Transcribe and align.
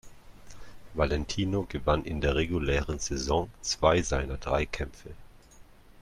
Valentino 0.95 1.67
gewann 1.69 2.03
in 2.05 2.21
der 2.21 2.33
regulären 2.33 2.97
Saison 2.97 3.51
zwei 3.61 4.01
seiner 4.01 4.37
drei 4.37 4.65
Kämpfe. 4.65 5.11